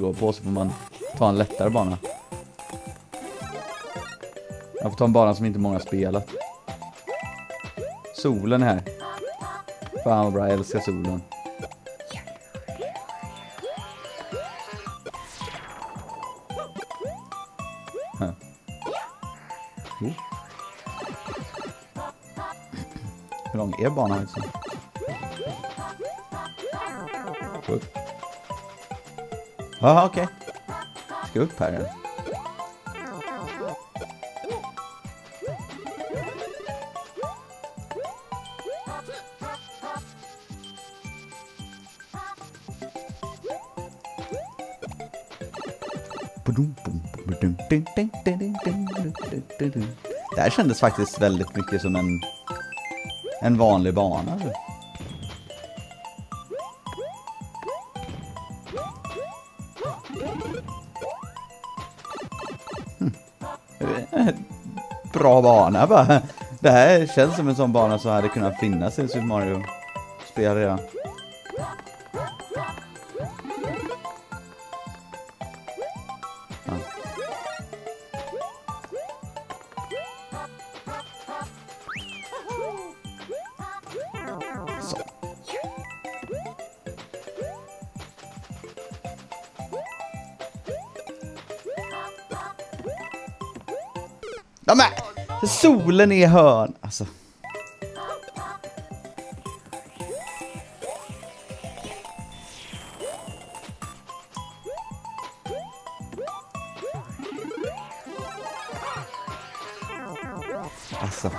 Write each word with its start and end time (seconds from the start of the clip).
går 0.00 0.12
på 0.12 0.32
så 0.32 0.42
får 0.42 0.50
man 0.50 0.72
ta 1.16 1.28
en 1.28 1.38
lättare 1.38 1.70
bana. 1.70 1.98
Jag 4.80 4.90
får 4.92 4.98
ta 4.98 5.04
en 5.04 5.12
bana 5.12 5.34
som 5.34 5.46
inte 5.46 5.58
många 5.58 5.80
spelat. 5.80 6.28
Solen 8.16 8.62
är 8.62 8.66
här. 8.66 8.82
Fan 10.04 10.24
vad 10.24 10.32
bra, 10.32 10.48
jag 10.48 10.52
älskar 10.52 10.80
solen. 10.80 11.20
Hur 23.52 23.58
lång 23.58 23.74
är 23.78 23.90
banan 23.90 24.20
liksom? 24.20 24.42
Upp. 27.68 28.03
Jaha, 29.84 30.06
okej. 30.06 30.28
Ska 31.30 31.38
jag 31.38 31.42
upp 31.42 31.60
här 31.60 31.72
igen. 31.72 31.86
Det 50.34 50.40
här 50.40 50.50
kändes 50.50 50.80
faktiskt 50.80 51.20
väldigt 51.20 51.56
mycket 51.56 51.82
som 51.82 51.96
en, 51.96 52.20
en 53.42 53.58
vanlig 53.58 53.94
bana. 53.94 54.40
Bra 65.12 65.42
bana 65.42 65.86
bara. 65.86 66.22
Det 66.60 66.70
här 66.70 67.06
känns 67.14 67.36
som 67.36 67.48
en 67.48 67.56
sån 67.56 67.72
bana 67.72 67.98
som 67.98 68.10
hade 68.10 68.28
kunnat 68.28 68.58
finnas 68.58 68.98
i 68.98 69.08
Super 69.08 69.26
Mario-spel 69.26 70.54
redan. 70.56 70.78
De 94.66 94.80
är, 94.80 95.46
solen 95.46 96.12
är 96.12 96.16
i 96.16 96.26
hörn. 96.26 96.74
Alltså. 96.80 97.06
Alltså. 111.00 111.30